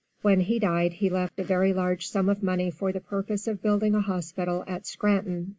When 0.23 0.39
he 0.39 0.57
died 0.57 0.93
he 0.93 1.11
left 1.11 1.37
a 1.39 1.43
very 1.43 1.75
large 1.75 2.07
sum 2.07 2.27
of 2.27 2.41
money 2.41 2.71
for 2.71 2.91
the 2.91 3.01
purpose 3.01 3.47
of 3.47 3.61
building 3.61 3.93
a 3.93 4.01
hospital 4.01 4.63
at 4.65 4.87
Scranton. 4.87 5.49